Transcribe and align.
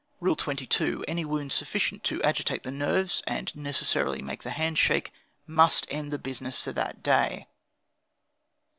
"Rule 0.19 0.35
22. 0.35 1.05
Any 1.07 1.23
wound 1.23 1.51
sufficient 1.51 2.03
to 2.05 2.23
agitate 2.23 2.63
the 2.63 2.71
nerves 2.71 3.21
and 3.27 3.55
necessarily 3.55 4.19
make 4.23 4.41
the 4.41 4.49
hands 4.49 4.79
shake, 4.79 5.11
must 5.45 5.85
end 5.91 6.11
the 6.11 6.17
business 6.17 6.59
for 6.59 6.71
that 6.71 7.03
day. 7.03 7.45